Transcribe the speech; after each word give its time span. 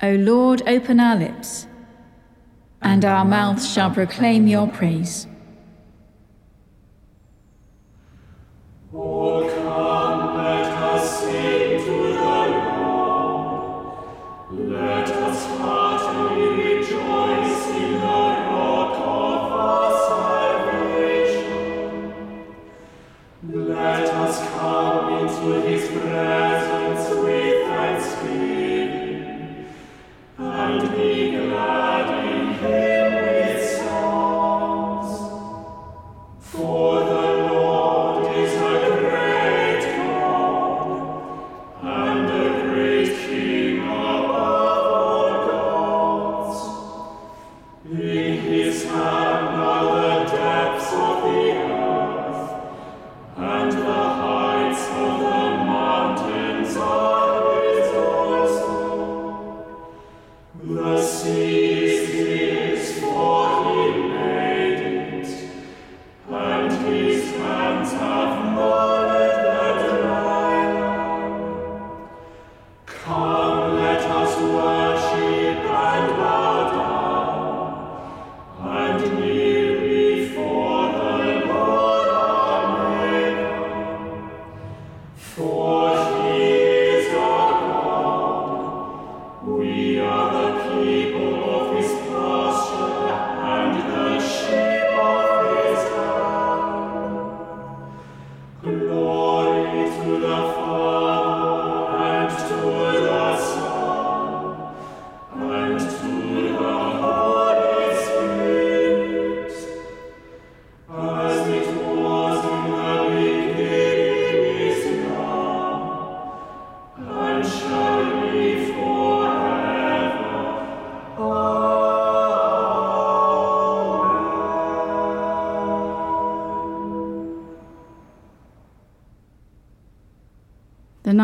O 0.00 0.14
Lord, 0.14 0.62
open 0.68 1.00
our 1.00 1.16
lips, 1.16 1.66
and 2.80 3.04
our 3.04 3.24
mouths 3.24 3.68
shall 3.68 3.90
proclaim 3.90 4.46
your 4.46 4.68
praise. 4.68 5.26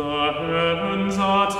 The 0.00 0.32
heavens 0.32 1.18
are 1.18 1.50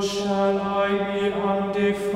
shall 0.00 0.60
I 0.60 0.88
be 1.12 1.32
undefiled 1.32 2.15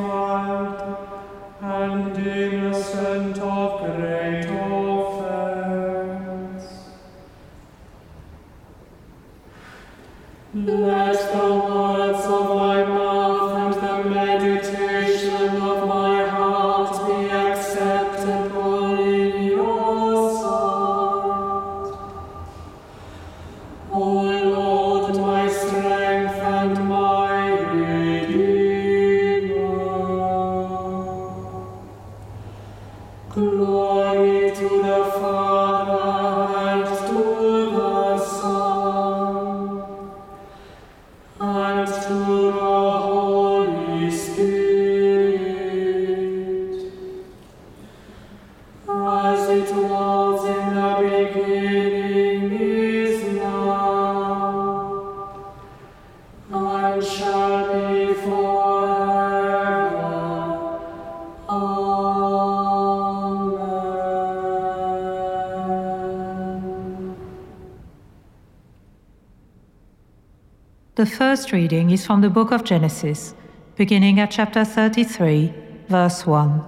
The 71.01 71.07
first 71.07 71.51
reading 71.51 71.93
is 71.93 72.05
from 72.05 72.21
the 72.21 72.29
book 72.29 72.53
of 72.53 72.63
Genesis, 72.63 73.35
beginning 73.75 74.21
at 74.21 74.31
chapter 74.31 74.67
33, 74.67 75.51
verse 75.89 76.27
1. 76.27 76.63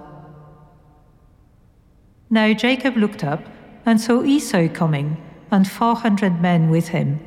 Now 2.31 2.51
Jacob 2.53 2.97
looked 2.97 3.23
up 3.23 3.45
and 3.85 4.01
saw 4.01 4.23
Esau 4.23 4.69
coming, 4.69 5.21
and 5.51 5.69
four 5.69 5.95
hundred 5.95 6.41
men 6.41 6.71
with 6.71 6.87
him. 6.87 7.19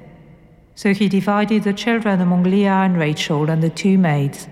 So 0.74 0.92
he 0.92 1.08
divided 1.08 1.62
the 1.62 1.72
children 1.72 2.20
among 2.20 2.42
Leah 2.42 2.82
and 2.86 2.98
Rachel 2.98 3.50
and 3.50 3.62
the 3.62 3.70
two 3.70 3.96
maids. 3.98 4.48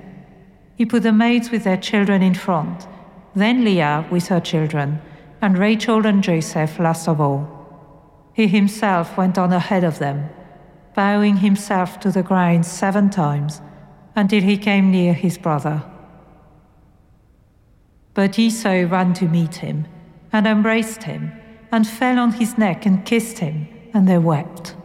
He 0.77 0.87
put 0.87 1.03
the 1.03 1.13
maids 1.13 1.51
with 1.51 1.65
their 1.65 1.77
children 1.89 2.23
in 2.23 2.35
front, 2.35 2.87
then 3.35 3.65
Leah 3.65 4.07
with 4.13 4.29
her 4.29 4.39
children, 4.39 5.03
and 5.43 5.59
Rachel 5.59 6.07
and 6.07 6.23
Joseph 6.23 6.79
last 6.79 7.09
of 7.09 7.21
all. 7.21 7.49
He 8.33 8.47
himself 8.47 9.17
went 9.17 9.39
on 9.39 9.53
ahead 9.53 9.83
of 9.83 9.99
them, 9.99 10.29
bowing 10.95 11.39
himself 11.39 12.01
to 12.01 12.11
the 12.11 12.23
ground 12.23 12.65
seven 12.65 13.11
times 13.11 13.61
until 14.17 14.43
he 14.43 14.57
came 14.57 14.91
near 14.91 15.13
his 15.13 15.37
brother. 15.37 15.83
But 18.15 18.39
Esau 18.39 18.87
ran 18.89 19.13
to 19.15 19.27
meet 19.27 19.57
him 19.57 19.87
and 20.33 20.47
embraced 20.47 21.03
him 21.03 21.33
and 21.73 21.87
fell 21.87 22.19
on 22.19 22.33
his 22.33 22.57
neck 22.57 22.87
and 22.87 23.05
kissed 23.05 23.39
him, 23.39 23.69
and 23.93 24.07
they 24.09 24.19
wept. 24.19 24.77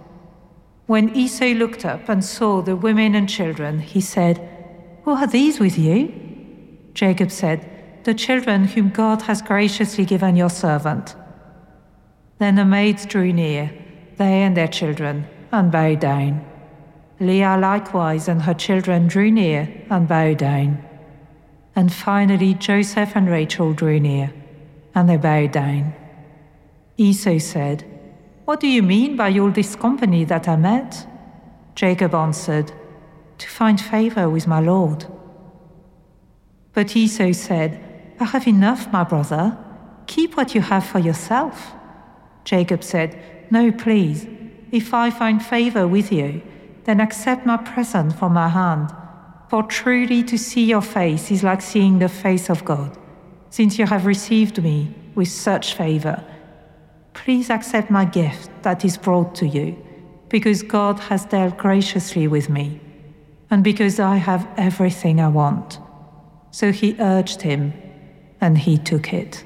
When 0.88 1.16
Esau 1.16 1.54
looked 1.54 1.86
up 1.86 2.10
and 2.10 2.26
saw 2.26 2.62
the 2.62 2.76
women 2.76 3.14
and 3.14 3.30
children, 3.30 3.80
he 3.80 4.02
said, 4.02 4.38
Who 5.04 5.12
are 5.12 5.28
these 5.28 5.60
with 5.60 5.78
you? 5.78 6.12
Jacob 6.96 7.30
said, 7.30 8.04
The 8.06 8.16
children 8.16 8.66
whom 8.66 8.90
God 8.90 9.22
has 9.24 9.44
graciously 9.44 10.06
given 10.06 10.36
your 10.36 10.50
servant. 10.50 11.16
Then 12.40 12.56
the 12.56 12.66
maids 12.66 13.06
drew 13.06 13.32
near, 13.32 13.72
they 14.18 14.42
and 14.42 14.58
their 14.58 14.68
children, 14.68 15.28
and 15.52 15.72
bowed 15.72 16.00
down. 16.00 16.46
Leah 17.20 17.58
likewise 17.58 18.28
and 18.28 18.44
her 18.44 18.54
children 18.54 19.08
drew 19.08 19.30
near 19.30 19.70
and 19.90 20.08
bowed 20.08 20.38
down. 20.38 20.84
And 21.76 21.92
finally 21.92 22.54
Joseph 22.54 23.12
and 23.16 23.30
Rachel 23.30 23.74
drew 23.74 24.00
near, 24.00 24.34
and 24.96 25.10
they 25.10 25.18
bowed 25.18 25.52
down. 25.52 25.94
Esau 26.98 27.40
said, 27.40 27.86
What 28.46 28.60
do 28.60 28.68
you 28.68 28.84
mean 28.84 29.16
by 29.16 29.38
all 29.38 29.52
this 29.52 29.76
company 29.76 30.26
that 30.26 30.48
I 30.48 30.56
met? 30.56 31.08
Jacob 31.76 32.14
answered, 32.14 32.72
To 33.38 33.48
find 33.48 33.80
favor 33.80 34.30
with 34.30 34.48
my 34.48 34.60
Lord. 34.60 35.06
But 36.74 36.96
Esau 36.96 37.34
said, 37.34 37.82
I 38.20 38.26
have 38.26 38.48
enough, 38.48 38.92
my 38.92 39.04
brother. 39.04 39.58
Keep 40.08 40.36
what 40.36 40.56
you 40.56 40.62
have 40.62 40.86
for 40.86 41.00
yourself. 41.00 41.74
Jacob 42.44 42.84
said, 42.84 43.48
No, 43.50 43.72
please. 43.72 44.28
If 44.72 44.94
I 44.94 45.10
find 45.10 45.44
favor 45.44 45.88
with 45.88 46.12
you, 46.12 46.42
then 46.84 47.00
accept 47.00 47.46
my 47.46 47.58
present 47.58 48.18
from 48.18 48.34
my 48.34 48.50
hand. 48.50 48.92
For 49.50 49.64
truly 49.64 50.24
to 50.24 50.38
see 50.38 50.66
your 50.66 50.82
face 50.82 51.32
is 51.32 51.44
like 51.44 51.62
seeing 51.62 52.00
the 52.00 52.10
face 52.10 52.50
of 52.50 52.64
God, 52.66 52.98
since 53.50 53.80
you 53.80 53.88
have 53.88 54.06
received 54.06 54.62
me 54.62 54.94
with 55.16 55.28
such 55.28 55.74
favor. 55.74 56.24
Please 57.14 57.50
accept 57.50 57.90
my 57.90 58.06
gift 58.06 58.50
that 58.62 58.86
is 58.86 58.98
brought 58.98 59.34
to 59.36 59.48
you, 59.48 59.76
because 60.30 60.62
God 60.62 61.00
has 61.00 61.26
dealt 61.26 61.58
graciously 61.58 62.28
with 62.28 62.50
me, 62.50 62.80
and 63.50 63.64
because 63.64 64.00
I 64.00 64.18
have 64.18 64.48
everything 64.58 65.20
I 65.20 65.30
want. 65.30 65.80
So 66.52 66.72
he 66.72 66.96
urged 67.00 67.42
him, 67.42 67.74
and 68.40 68.58
he 68.58 68.78
took 68.78 69.14
it. 69.14 69.44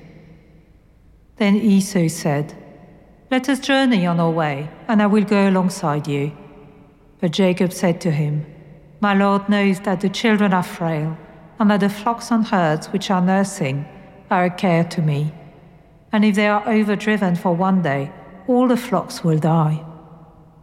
Then 1.38 1.56
Esau 1.56 2.10
said, 2.10 2.54
Let 3.34 3.50
us 3.50 3.60
journey 3.60 4.06
on 4.06 4.20
our 4.20 4.30
way, 4.30 4.70
and 4.88 5.02
I 5.02 5.08
will 5.08 5.24
go 5.24 5.50
alongside 5.50 6.08
you. 6.08 6.34
But 7.20 7.32
Jacob 7.32 7.74
said 7.74 8.00
to 8.02 8.12
him, 8.12 8.46
My 9.00 9.16
Lord 9.16 9.50
knows 9.50 9.80
that 9.80 10.02
the 10.02 10.10
children 10.10 10.54
are 10.54 10.62
frail, 10.62 11.18
and 11.58 11.72
that 11.72 11.80
the 11.80 11.90
flocks 11.90 12.30
and 12.30 12.46
herds 12.46 12.90
which 12.94 13.10
are 13.10 13.26
nursing 13.26 13.88
are 14.30 14.46
a 14.46 14.52
care 14.52 14.84
to 14.84 15.02
me. 15.02 15.34
And 16.12 16.24
if 16.24 16.36
they 16.36 16.48
are 16.48 16.70
overdriven 16.70 17.36
for 17.36 17.56
one 17.56 17.82
day, 17.82 18.12
all 18.46 18.68
the 18.68 18.78
flocks 18.78 19.24
will 19.24 19.40
die. 19.40 19.84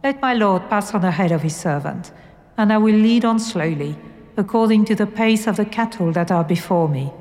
Let 0.01 0.21
my 0.21 0.33
Lord 0.33 0.69
pass 0.69 0.93
on 0.93 1.03
ahead 1.03 1.33
of 1.33 1.41
his 1.41 1.57
servant, 1.57 2.13
and 2.57 2.71
I 2.71 2.77
will 2.77 2.95
lead 2.95 3.25
on 3.25 3.37
slowly, 3.37 3.97
according 4.37 4.85
to 4.85 4.95
the 4.95 5.07
pace 5.07 5.45
of 5.45 5.57
the 5.57 5.65
cattle 5.65 6.13
that 6.13 6.31
are 6.31 6.45
before 6.45 6.87
me, 6.87 7.11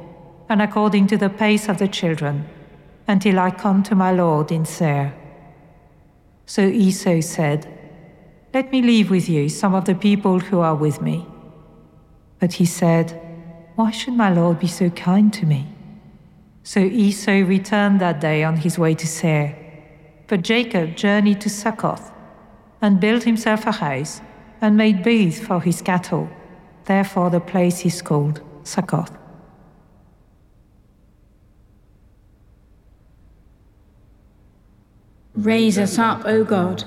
and 0.49 0.63
according 0.63 1.09
to 1.09 1.17
the 1.17 1.29
pace 1.29 1.69
of 1.69 1.79
the 1.79 1.89
children, 1.89 2.49
until 3.09 3.41
I 3.41 3.51
come 3.51 3.83
to 3.83 3.97
my 3.97 4.13
Lord 4.13 4.53
in 4.53 4.65
Seir. 4.65 5.13
So 6.51 6.63
Esau 6.63 7.21
said, 7.21 7.69
Let 8.53 8.73
me 8.73 8.83
leave 8.83 9.09
with 9.09 9.29
you 9.29 9.49
some 9.49 9.73
of 9.73 9.85
the 9.85 9.95
people 9.95 10.41
who 10.41 10.59
are 10.59 10.75
with 10.75 11.01
me. 11.01 11.25
But 12.41 12.55
he 12.55 12.67
said, 12.67 13.07
Why 13.77 13.93
should 13.93 14.15
my 14.15 14.31
Lord 14.31 14.59
be 14.59 14.67
so 14.67 14.91
kind 14.91 15.33
to 15.35 15.47
me? 15.47 15.69
So 16.65 16.81
Esau 16.81 17.47
returned 17.47 18.01
that 18.01 18.21
day 18.21 18.43
on 18.43 18.57
his 18.57 18.81
way 18.81 18.97
to 18.97 19.07
Seir. 19.07 19.57
But 20.27 20.43
Jacob 20.43 20.97
journeyed 20.97 21.41
to 21.43 21.49
Succoth 21.49 22.11
and 22.83 22.99
built 22.99 23.23
himself 23.23 23.65
a 23.67 23.71
house 23.71 24.21
and 24.61 24.77
made 24.77 25.05
booths 25.05 25.39
for 25.39 25.61
his 25.61 25.81
cattle. 25.81 26.29
Therefore, 26.85 27.31
the 27.31 27.39
place 27.39 27.87
is 27.87 28.03
called 28.03 28.43
Succoth. 28.65 29.20
Raise 35.41 35.79
us 35.79 35.99
up, 35.99 36.27
O 36.27 36.45
God, 36.45 36.85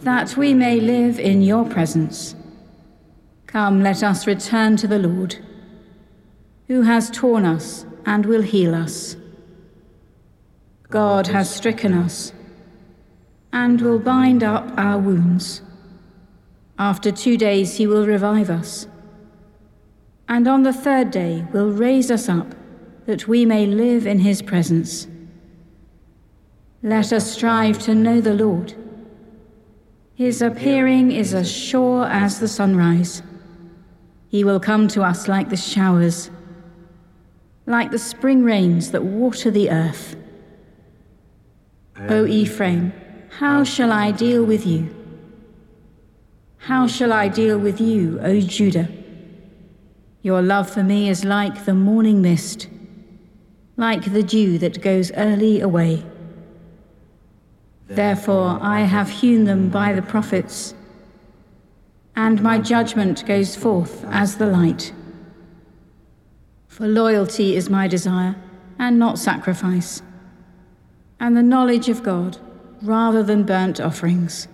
that 0.00 0.36
we 0.36 0.52
may 0.52 0.78
live 0.78 1.18
in 1.18 1.40
your 1.40 1.64
presence. 1.64 2.34
Come, 3.46 3.82
let 3.82 4.02
us 4.02 4.26
return 4.26 4.76
to 4.76 4.86
the 4.86 4.98
Lord, 4.98 5.38
who 6.66 6.82
has 6.82 7.10
torn 7.10 7.46
us 7.46 7.86
and 8.04 8.26
will 8.26 8.42
heal 8.42 8.74
us. 8.74 9.16
God 10.90 11.28
has 11.28 11.48
stricken 11.48 11.94
us 11.94 12.34
and 13.50 13.80
will 13.80 13.98
bind 13.98 14.42
up 14.42 14.70
our 14.76 14.98
wounds. 14.98 15.62
After 16.78 17.10
two 17.10 17.38
days, 17.38 17.78
he 17.78 17.86
will 17.86 18.06
revive 18.06 18.50
us. 18.50 18.86
And 20.28 20.46
on 20.46 20.64
the 20.64 20.74
third 20.74 21.10
day, 21.10 21.46
will 21.50 21.70
raise 21.70 22.10
us 22.10 22.28
up 22.28 22.54
that 23.06 23.26
we 23.26 23.46
may 23.46 23.64
live 23.64 24.06
in 24.06 24.18
his 24.18 24.42
presence. 24.42 25.06
Let 26.86 27.12
us 27.12 27.28
strive 27.28 27.80
to 27.80 27.96
know 27.96 28.20
the 28.20 28.32
Lord. 28.32 28.72
His 30.14 30.40
appearing 30.40 31.10
is 31.10 31.34
as 31.34 31.50
sure 31.50 32.06
as 32.06 32.38
the 32.38 32.46
sunrise. 32.46 33.24
He 34.28 34.44
will 34.44 34.60
come 34.60 34.86
to 34.88 35.02
us 35.02 35.26
like 35.26 35.48
the 35.48 35.56
showers, 35.56 36.30
like 37.66 37.90
the 37.90 37.98
spring 37.98 38.44
rains 38.44 38.92
that 38.92 39.02
water 39.02 39.50
the 39.50 39.68
earth. 39.68 40.14
O 42.08 42.24
Ephraim, 42.24 42.92
how 43.30 43.64
shall 43.64 43.90
I 43.90 44.12
deal 44.12 44.44
with 44.44 44.64
you? 44.64 44.94
How 46.58 46.86
shall 46.86 47.12
I 47.12 47.26
deal 47.26 47.58
with 47.58 47.80
you, 47.80 48.20
O 48.20 48.40
Judah? 48.40 48.88
Your 50.22 50.40
love 50.40 50.70
for 50.70 50.84
me 50.84 51.08
is 51.08 51.24
like 51.24 51.64
the 51.64 51.74
morning 51.74 52.22
mist, 52.22 52.68
like 53.76 54.12
the 54.12 54.22
dew 54.22 54.56
that 54.58 54.80
goes 54.80 55.10
early 55.16 55.60
away. 55.60 56.04
Therefore 57.88 58.58
I 58.60 58.80
have 58.80 59.08
hewn 59.08 59.44
them 59.44 59.68
by 59.68 59.92
the 59.92 60.02
prophets, 60.02 60.74
and 62.16 62.42
my 62.42 62.58
judgment 62.58 63.24
goes 63.26 63.54
forth 63.54 64.04
as 64.06 64.36
the 64.36 64.46
light. 64.46 64.92
For 66.66 66.88
loyalty 66.88 67.54
is 67.54 67.70
my 67.70 67.86
desire, 67.86 68.36
and 68.78 68.98
not 68.98 69.18
sacrifice, 69.18 70.02
and 71.20 71.36
the 71.36 71.42
knowledge 71.42 71.88
of 71.88 72.02
God 72.02 72.38
rather 72.82 73.22
than 73.22 73.44
burnt 73.44 73.80
offerings. 73.80 74.48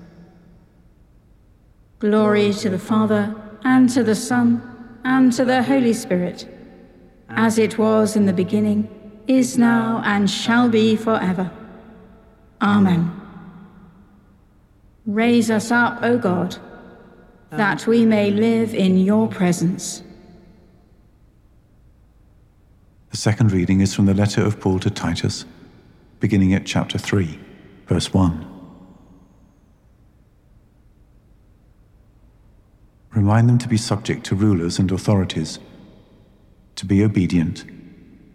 Glory 1.99 2.53
to 2.53 2.69
the 2.69 2.79
Father, 2.79 3.35
and 3.65 3.89
to 3.91 4.05
the 4.05 4.15
Son, 4.15 4.61
and 5.05 5.33
to 5.33 5.45
the 5.45 5.62
Holy 5.62 5.93
Spirit, 5.93 6.49
as 7.29 7.59
it 7.59 7.79
was 7.79 8.15
in 8.15 8.27
the 8.27 8.33
beginning, 8.33 8.89
is 9.27 9.57
now, 9.57 10.03
and 10.05 10.29
shall 10.29 10.69
be 10.69 10.97
forever. 10.97 11.51
Amen. 12.61 13.22
Raise 15.07 15.51
us 15.51 15.73
up, 15.73 16.03
O 16.03 16.17
God, 16.17 16.57
that 17.51 17.87
we 17.89 18.07
may 18.07 18.31
live 18.31 18.73
in 18.73 18.97
your 18.97 19.27
presence. 19.27 20.03
The 23.11 23.17
second 23.17 23.51
reading 23.51 23.81
is 23.81 23.95
from 23.95 24.07
the 24.07 24.15
letter 24.15 24.45
of 24.45 24.61
Paul 24.61 24.79
to 24.79 24.91
Titus, 24.91 25.45
beginning 26.21 26.55
at 26.55 26.65
chapter 26.65 26.99
3, 26.99 27.39
verse 27.87 28.15
1. 28.15 28.49
Remind 33.11 33.49
them 33.49 33.59
to 33.59 33.69
be 33.69 33.77
subject 33.77 34.25
to 34.27 34.37
rulers 34.37 34.79
and 34.79 34.91
authorities, 34.93 35.59
to 36.77 36.87
be 36.87 37.03
obedient, 37.03 37.65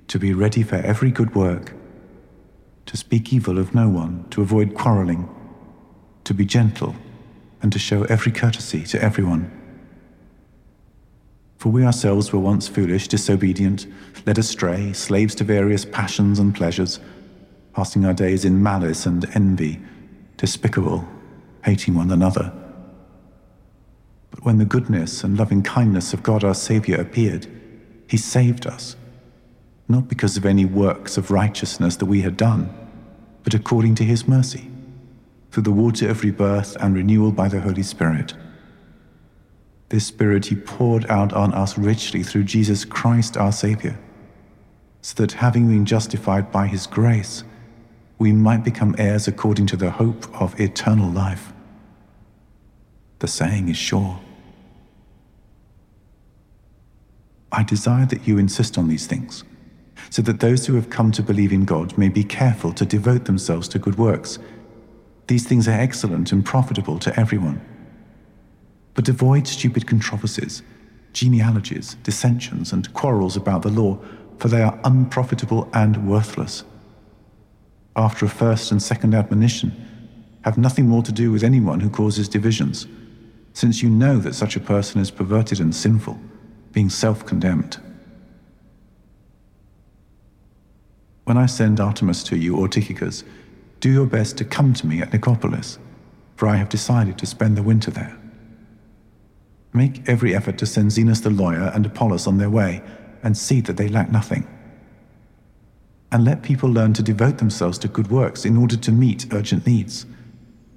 to 0.10 0.20
be 0.20 0.34
ready 0.34 0.64
for 0.64 0.76
every 0.76 1.12
good 1.12 1.34
work, 1.34 1.74
to 2.86 2.98
speak 2.98 3.32
evil 3.32 3.58
of 3.58 3.74
no 3.74 3.88
one, 3.88 4.26
to 4.32 4.42
avoid 4.42 4.76
quarreling 4.76 5.30
to 6.27 6.34
be 6.34 6.46
gentle, 6.46 6.93
and 7.62 7.72
to 7.72 7.79
show 7.79 8.03
every 8.03 8.34
courtesy 8.34 8.84
to 8.84 9.01
everyone. 9.01 9.50
For 11.57 11.69
we 11.69 11.86
ourselves 11.86 12.34
were 12.34 12.39
once 12.39 12.67
foolish, 12.67 13.07
disobedient, 13.07 13.88
led 14.25 14.38
astray, 14.38 14.91
slaves 14.91 15.36
to 15.36 15.46
various 15.46 15.86
passions 15.86 16.38
and 16.38 16.53
pleasures, 16.53 17.00
passing 17.74 18.03
our 18.03 18.13
days 18.13 18.43
in 18.43 18.62
malice 18.62 19.05
and 19.05 19.25
envy, 19.36 19.79
despicable, 20.36 21.07
hating 21.63 21.96
one 21.96 22.12
another. 22.12 22.51
But 24.29 24.43
when 24.43 24.57
the 24.57 24.65
goodness 24.65 25.24
and 25.24 25.38
loving 25.38 25.63
kindness 25.63 26.13
of 26.13 26.24
God 26.24 26.43
our 26.43 26.53
Saviour 26.53 27.00
appeared, 27.00 27.48
he 28.10 28.17
saved 28.17 28.67
us, 28.67 28.98
not 29.88 30.10
because 30.10 30.36
of 30.36 30.46
any 30.46 30.65
works 30.65 31.17
of 31.17 31.31
righteousness 31.31 31.96
that 31.96 32.05
we 32.05 32.22
had 32.22 32.36
done, 32.36 32.69
but 33.46 33.53
according 33.53 33.96
to 33.96 34.03
his 34.03 34.27
mercy 34.27 34.69
through 35.51 35.63
the 35.63 35.72
water 35.72 36.10
of 36.10 36.24
rebirth 36.24 36.75
and 36.80 36.96
renewal 36.96 37.32
by 37.32 37.48
the 37.48 37.62
Holy 37.62 37.84
Spirit. 37.84 38.34
This 39.89 40.06
Spirit 40.06 40.48
He 40.48 40.56
poured 40.56 41.06
out 41.10 41.34
on 41.34 41.54
us 41.54 41.77
richly 41.77 42.24
through 42.24 42.44
Jesus 42.44 42.84
Christ 42.84 43.38
our 43.38 43.51
Saviour, 43.51 43.98
so 45.01 45.16
that 45.16 45.34
having 45.34 45.68
been 45.68 45.86
justified 45.86 46.51
by 46.51 46.68
His 46.68 46.88
grace, 46.88 47.44
we 48.20 48.34
might 48.34 48.63
become 48.63 48.96
heirs 48.98 49.27
according 49.27 49.68
to 49.68 49.77
the 49.77 49.92
hope 49.92 50.42
of 50.42 50.60
eternal 50.60 51.10
life. 51.10 51.54
The 53.20 53.27
saying 53.27 53.70
is 53.70 53.77
sure. 53.77 54.20
I 57.51 57.63
desire 57.63 58.06
that 58.08 58.27
you 58.27 58.38
insist 58.38 58.77
on 58.77 58.89
these 58.89 59.08
things, 59.08 59.44
so 60.10 60.22
that 60.24 60.42
those 60.42 60.66
who 60.68 60.75
have 60.75 60.89
come 60.89 61.12
to 61.13 61.24
believe 61.24 61.54
in 61.54 61.63
God 61.63 61.98
may 61.98 62.10
be 62.10 62.24
careful 62.24 62.74
to 62.74 62.86
devote 62.86 63.25
themselves 63.25 63.68
to 63.70 63.80
good 63.80 63.98
works 63.98 64.38
these 65.27 65.46
things 65.46 65.67
are 65.67 65.72
excellent 65.72 66.31
and 66.31 66.46
profitable 66.46 67.00
to 67.00 67.17
everyone. 67.19 67.62
But 68.93 69.10
avoid 69.10 69.48
stupid 69.48 69.86
controversies, 69.86 70.63
genealogies, 71.13 71.96
dissensions, 72.03 72.72
and 72.72 72.91
quarrels 72.93 73.36
about 73.36 73.62
the 73.62 73.69
law, 73.69 74.00
for 74.38 74.48
they 74.48 74.62
are 74.62 74.79
unprofitable 74.84 75.69
and 75.74 76.10
worthless. 76.10 76.63
After 77.96 78.25
a 78.25 78.29
first 78.29 78.72
and 78.72 78.81
second 78.81 79.13
admonition, 79.13 79.74
have 80.43 80.57
nothing 80.57 80.88
more 80.88 81.03
to 81.03 81.12
do 81.12 81.31
with 81.31 81.43
anyone 81.43 81.79
who 81.79 81.89
causes 81.89 82.29
divisions, 82.29 82.88
since 83.53 83.81
you 83.81 83.89
know 83.89 84.19
that 84.19 84.36
such 84.36 84.55
a 84.55 84.62
person 84.62 85.01
is 85.01 85.12
perverted 85.12 85.60
and 85.60 85.75
sinful, 85.75 86.17
being 86.72 86.89
self 86.89 87.25
condemned. 87.25 87.77
When 91.25 91.38
I 91.38 91.48
send 91.48 91.79
Artemas 91.79 92.24
to 92.27 92.38
you 92.38 92.55
or 92.55 92.69
Tychicus, 92.69 93.24
do 93.79 93.91
your 93.91 94.05
best 94.05 94.38
to 94.38 94.46
come 94.46 94.74
to 94.74 94.88
me 94.88 95.01
at 95.01 95.12
Nicopolis, 95.12 95.77
for 96.36 96.48
I 96.48 96.55
have 96.55 96.69
decided 96.69 97.17
to 97.17 97.25
spend 97.25 97.55
the 97.55 97.63
winter 97.63 97.91
there. 97.91 98.17
Make 99.74 100.07
every 100.10 100.36
effort 100.36 100.57
to 100.60 100.65
send 100.65 100.91
Zenas 100.91 101.22
the 101.22 101.29
lawyer 101.29 101.72
and 101.74 101.86
Apollos 101.86 102.27
on 102.27 102.38
their 102.38 102.50
way, 102.50 102.81
and 103.24 103.38
see 103.38 103.62
that 103.62 103.77
they 103.77 103.88
lack 103.88 104.12
nothing. 104.12 104.48
And 106.12 106.24
let 106.24 106.41
people 106.41 106.69
learn 106.69 106.93
to 106.93 107.03
devote 107.03 107.38
themselves 107.38 107.77
to 107.79 107.88
good 107.88 108.10
works 108.10 108.46
in 108.46 108.57
order 108.57 108.77
to 108.77 108.91
meet 108.91 109.31
urgent 109.34 109.67
needs, 109.67 110.05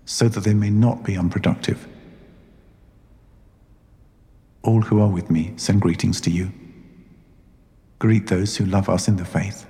so 0.04 0.28
that 0.28 0.44
they 0.44 0.54
may 0.54 0.70
not 0.70 1.04
be 1.04 1.16
unproductive. 1.16 1.86
All 4.62 4.82
who 4.82 5.00
are 5.00 5.08
with 5.08 5.30
me 5.30 5.54
send 5.56 5.80
greetings 5.80 6.20
to 6.22 6.30
you. 6.30 6.52
Greet 7.98 8.26
those 8.26 8.56
who 8.56 8.64
love 8.64 8.88
us 8.88 9.08
in 9.08 9.16
the 9.16 9.24
faith. 9.24 9.66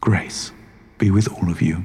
Grace 0.00 0.52
be 1.00 1.10
with 1.10 1.32
all 1.32 1.50
of 1.50 1.62
you. 1.62 1.82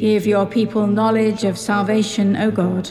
Give 0.00 0.26
your 0.26 0.46
people 0.46 0.86
knowledge 0.86 1.44
of 1.44 1.58
salvation, 1.58 2.34
O 2.34 2.50
God, 2.50 2.90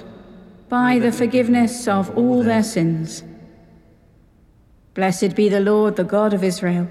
by 0.69 0.99
the 0.99 1.11
forgiveness 1.11 1.87
of 1.87 2.15
all 2.15 2.43
their 2.43 2.61
sins. 2.61 3.23
Blessed 4.93 5.35
be 5.35 5.49
the 5.49 5.59
Lord, 5.59 5.95
the 5.95 6.03
God 6.03 6.35
of 6.35 6.43
Israel, 6.43 6.87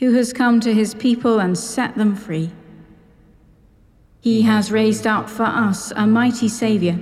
who 0.00 0.12
has 0.12 0.34
come 0.34 0.60
to 0.60 0.74
his 0.74 0.92
people 0.92 1.38
and 1.38 1.56
set 1.56 1.94
them 1.94 2.14
free. 2.14 2.52
He 4.20 4.42
has 4.42 4.70
raised 4.70 5.06
up 5.06 5.30
for 5.30 5.44
us 5.44 5.90
a 5.96 6.06
mighty 6.06 6.48
Saviour, 6.48 6.98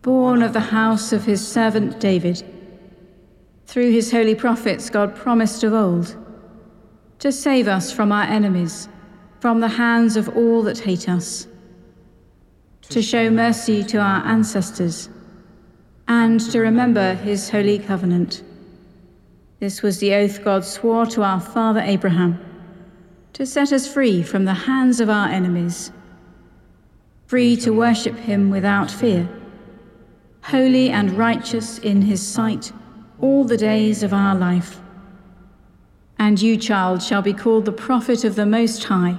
born 0.00 0.44
of 0.44 0.52
the 0.52 0.60
house 0.60 1.12
of 1.12 1.24
his 1.24 1.44
servant 1.44 1.98
David. 1.98 2.40
Through 3.66 3.90
his 3.90 4.12
holy 4.12 4.36
prophets, 4.36 4.90
God 4.90 5.16
promised 5.16 5.64
of 5.64 5.72
old 5.72 6.16
to 7.18 7.32
save 7.32 7.66
us 7.66 7.90
from 7.90 8.12
our 8.12 8.26
enemies 8.26 8.88
from 9.42 9.58
the 9.58 9.66
hands 9.66 10.16
of 10.16 10.28
all 10.36 10.62
that 10.62 10.78
hate 10.78 11.08
us, 11.08 11.48
to 12.88 13.02
show 13.02 13.28
mercy 13.28 13.82
to 13.82 13.98
our 13.98 14.24
ancestors, 14.24 15.08
and 16.06 16.38
to 16.38 16.60
remember 16.60 17.14
his 17.14 17.50
holy 17.50 17.76
covenant. 17.76 18.44
This 19.58 19.82
was 19.82 19.98
the 19.98 20.14
oath 20.14 20.44
God 20.44 20.64
swore 20.64 21.06
to 21.06 21.24
our 21.24 21.40
father 21.40 21.80
Abraham, 21.80 22.38
to 23.32 23.44
set 23.44 23.72
us 23.72 23.92
free 23.92 24.22
from 24.22 24.44
the 24.44 24.54
hands 24.54 25.00
of 25.00 25.10
our 25.10 25.26
enemies, 25.26 25.90
free 27.26 27.56
to 27.56 27.72
worship 27.72 28.14
him 28.14 28.48
without 28.48 28.92
fear, 28.92 29.28
holy 30.42 30.88
and 30.90 31.18
righteous 31.18 31.80
in 31.80 32.02
his 32.02 32.24
sight 32.24 32.70
all 33.20 33.42
the 33.42 33.56
days 33.56 34.04
of 34.04 34.14
our 34.14 34.36
life. 34.36 34.80
And 36.16 36.40
you, 36.40 36.56
child, 36.56 37.02
shall 37.02 37.22
be 37.22 37.32
called 37.32 37.64
the 37.64 37.72
prophet 37.72 38.22
of 38.22 38.36
the 38.36 38.46
Most 38.46 38.84
High 38.84 39.18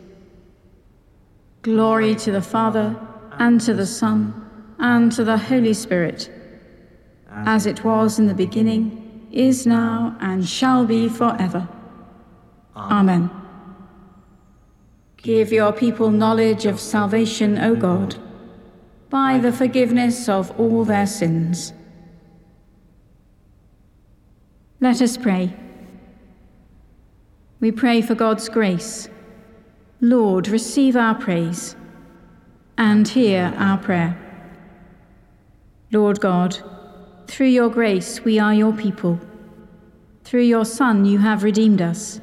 Glory 1.61 2.15
to 2.15 2.31
the 2.31 2.41
Father, 2.41 2.95
and 3.33 3.61
to 3.61 3.73
the 3.73 3.85
Son, 3.85 4.49
and 4.79 5.11
to 5.11 5.23
the 5.23 5.37
Holy 5.37 5.73
Spirit, 5.73 6.31
as 7.29 7.65
it 7.65 7.83
was 7.83 8.17
in 8.17 8.27
the 8.27 8.33
beginning, 8.33 9.27
is 9.31 9.67
now, 9.67 10.17
and 10.19 10.47
shall 10.47 10.85
be 10.85 11.07
forever. 11.07 11.69
Amen. 12.75 13.29
Give 15.17 15.51
your 15.51 15.71
people 15.71 16.09
knowledge 16.09 16.65
of 16.65 16.79
salvation, 16.79 17.59
O 17.59 17.75
God, 17.75 18.15
by 19.09 19.37
the 19.37 19.51
forgiveness 19.51 20.27
of 20.27 20.59
all 20.59 20.83
their 20.83 21.05
sins. 21.05 21.73
Let 24.79 24.99
us 24.99 25.15
pray. 25.15 25.53
We 27.59 27.71
pray 27.71 28.01
for 28.01 28.15
God's 28.15 28.49
grace. 28.49 29.07
Lord, 30.03 30.47
receive 30.47 30.95
our 30.95 31.13
praise 31.13 31.75
and 32.75 33.07
hear 33.07 33.53
our 33.55 33.77
prayer. 33.77 34.17
Lord 35.91 36.19
God, 36.19 36.57
through 37.27 37.49
your 37.49 37.69
grace 37.69 38.23
we 38.23 38.39
are 38.39 38.53
your 38.53 38.73
people. 38.73 39.19
Through 40.23 40.41
your 40.41 40.65
Son 40.65 41.05
you 41.05 41.19
have 41.19 41.43
redeemed 41.43 41.83
us. 41.83 42.19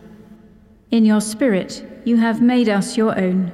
In 0.90 1.04
your 1.04 1.20
Spirit 1.20 2.02
you 2.04 2.16
have 2.16 2.42
made 2.42 2.68
us 2.68 2.96
your 2.96 3.16
own. 3.16 3.52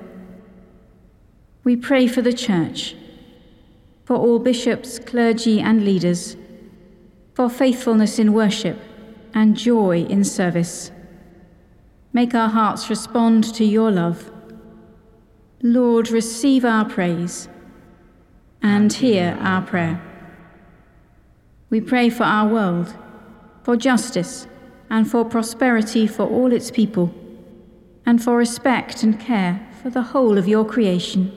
We 1.63 1.77
pray 1.77 2.07
for 2.07 2.23
the 2.23 2.33
Church, 2.33 2.97
for 4.07 4.17
all 4.17 4.39
bishops, 4.39 4.99
clergy, 4.99 5.61
and 5.61 5.85
leaders, 5.85 6.35
for 7.35 7.51
faithfulness 7.51 8.19
in 8.19 8.33
worship 8.33 8.81
and 9.35 9.55
joy 9.55 10.05
in 10.05 10.25
service. 10.25 10.91
Make 12.15 12.33
our 12.33 12.49
hearts 12.49 12.89
respond 12.89 13.43
to 13.55 13.65
your 13.65 13.91
love. 13.91 14.31
Lord, 15.63 16.11
receive 16.11 16.65
our 16.65 16.85
praise 16.85 17.49
and 18.63 18.93
hear 18.93 19.37
our 19.41 19.63
prayer. 19.63 20.01
We 21.71 21.81
pray 21.81 22.11
for 22.11 22.23
our 22.23 22.47
world, 22.47 22.95
for 23.65 23.77
justice, 23.77 24.47
and 24.89 25.11
for 25.11 25.25
prosperity 25.25 26.07
for 26.07 26.23
all 26.23 26.53
its 26.53 26.71
people, 26.71 27.13
and 28.07 28.23
for 28.23 28.37
respect 28.37 29.03
and 29.03 29.19
care 29.19 29.69
for 29.83 29.91
the 29.91 30.03
whole 30.03 30.39
of 30.39 30.47
your 30.47 30.65
creation. 30.65 31.33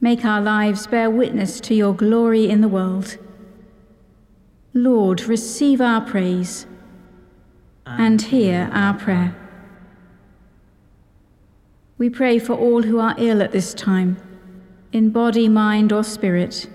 Make 0.00 0.24
our 0.24 0.40
lives 0.40 0.88
bear 0.88 1.08
witness 1.08 1.60
to 1.60 1.76
your 1.76 1.94
glory 1.94 2.50
in 2.50 2.60
the 2.60 2.66
world. 2.66 3.18
Lord, 4.72 5.22
receive 5.22 5.80
our 5.80 6.00
praise 6.00 6.66
and 7.86 8.20
hear 8.20 8.68
our 8.72 8.94
prayer. 8.94 9.36
We 11.96 12.10
pray 12.10 12.38
for 12.38 12.54
all 12.54 12.82
who 12.82 12.98
are 12.98 13.14
ill 13.18 13.40
at 13.40 13.52
this 13.52 13.72
time, 13.72 14.16
in 14.92 15.10
body, 15.10 15.48
mind, 15.48 15.92
or 15.92 16.02
spirit. 16.02 16.68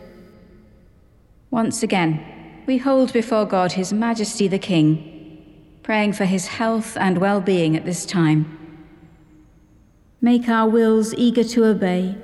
Once 1.51 1.83
again, 1.83 2.63
we 2.65 2.77
hold 2.77 3.11
before 3.11 3.45
God 3.45 3.73
His 3.73 3.91
Majesty 3.91 4.47
the 4.47 4.59
King, 4.59 5.79
praying 5.83 6.13
for 6.13 6.25
his 6.25 6.45
health 6.47 6.95
and 6.97 7.17
well 7.17 7.41
being 7.41 7.75
at 7.75 7.83
this 7.83 8.05
time. 8.05 8.55
Make 10.21 10.47
our 10.47 10.69
wills 10.69 11.13
eager 11.15 11.43
to 11.45 11.65
obey 11.65 12.15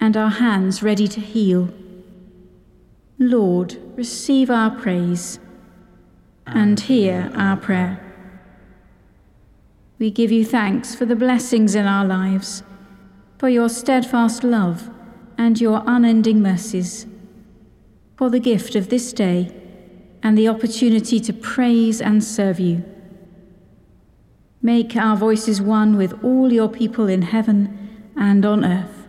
and 0.00 0.16
our 0.16 0.30
hands 0.30 0.82
ready 0.82 1.06
to 1.08 1.20
heal. 1.20 1.68
Lord, 3.18 3.76
receive 3.96 4.48
our 4.48 4.70
praise 4.70 5.38
and 6.46 6.80
hear 6.80 7.30
our 7.34 7.56
prayer. 7.56 8.07
We 9.98 10.12
give 10.12 10.30
you 10.30 10.44
thanks 10.44 10.94
for 10.94 11.06
the 11.06 11.16
blessings 11.16 11.74
in 11.74 11.86
our 11.86 12.04
lives, 12.04 12.62
for 13.36 13.48
your 13.48 13.68
steadfast 13.68 14.44
love 14.44 14.90
and 15.36 15.60
your 15.60 15.82
unending 15.86 16.40
mercies, 16.40 17.06
for 18.16 18.30
the 18.30 18.38
gift 18.38 18.76
of 18.76 18.90
this 18.90 19.12
day 19.12 19.52
and 20.22 20.38
the 20.38 20.48
opportunity 20.48 21.18
to 21.18 21.32
praise 21.32 22.00
and 22.00 22.22
serve 22.22 22.60
you. 22.60 22.84
Make 24.62 24.94
our 24.94 25.16
voices 25.16 25.60
one 25.60 25.96
with 25.96 26.22
all 26.22 26.52
your 26.52 26.68
people 26.68 27.08
in 27.08 27.22
heaven 27.22 28.10
and 28.16 28.46
on 28.46 28.64
earth. 28.64 29.06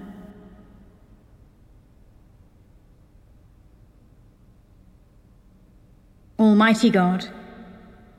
Almighty 6.40 6.90
God, 6.90 7.30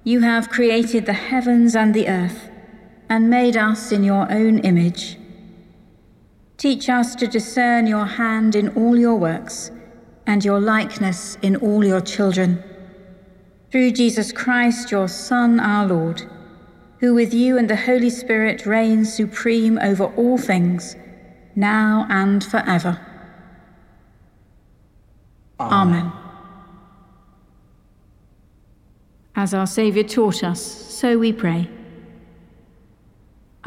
you 0.05 0.21
have 0.21 0.51
created 0.51 1.07
the 1.07 1.15
heavens 1.15 1.75
and 1.75 1.95
the 1.95 2.07
earth 2.09 2.50
and 3.11 3.29
made 3.29 3.57
us 3.57 3.91
in 3.91 4.05
your 4.05 4.31
own 4.31 4.61
image. 4.61 5.19
Teach 6.57 6.89
us 6.89 7.17
to 7.17 7.27
discern 7.27 7.89
your 7.89 8.07
hand 8.07 8.55
in 8.55 8.69
all 8.77 8.97
your 8.97 9.17
works 9.17 9.73
and 10.27 10.45
your 10.45 10.61
likeness 10.61 11.37
in 11.43 11.57
all 11.57 11.85
your 11.85 12.01
children. 12.01 12.63
Through 13.73 13.93
Jesus 13.93 14.31
Christ, 14.31 14.93
your 14.93 15.09
Son, 15.09 15.59
our 15.59 15.87
Lord, 15.87 16.23
who 17.01 17.15
with 17.15 17.35
you 17.35 17.59
and 17.59 17.69
the 17.69 17.77
Holy 17.77 18.11
Spirit 18.11 18.65
reigns 18.65 19.13
supreme 19.13 19.79
over 19.83 20.05
all 20.05 20.39
things, 20.39 20.95
now 21.57 22.07
and 22.09 22.45
forever. 22.45 23.01
Amen. 25.59 26.13
As 29.35 29.53
our 29.53 29.67
Saviour 29.67 30.05
taught 30.05 30.45
us, 30.45 30.61
so 30.61 31.19
we 31.19 31.33
pray. 31.33 31.69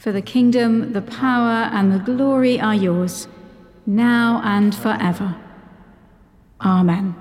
For 0.00 0.12
the 0.12 0.22
kingdom, 0.22 0.94
the 0.94 1.02
power, 1.02 1.68
and 1.74 1.92
the 1.92 1.98
glory 1.98 2.58
are 2.58 2.74
yours, 2.74 3.28
now 3.84 4.40
and 4.42 4.74
forever. 4.74 5.36
Amen. 6.62 7.14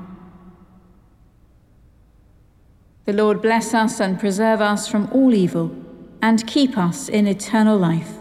The 3.03 3.11
Lord 3.11 3.41
bless 3.41 3.73
us 3.73 3.99
and 3.99 4.17
preserve 4.17 4.61
us 4.61 4.87
from 4.87 5.09
all 5.11 5.33
evil, 5.33 5.75
and 6.21 6.47
keep 6.47 6.77
us 6.77 7.09
in 7.09 7.27
eternal 7.27 7.77
life. 7.77 8.13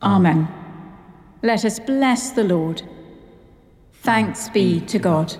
Amen. 0.00 0.48
Let 1.42 1.66
us 1.66 1.78
bless 1.78 2.30
the 2.30 2.44
Lord. 2.44 2.80
Thanks 4.02 4.48
be 4.48 4.80
to 4.80 4.98
God. 4.98 5.36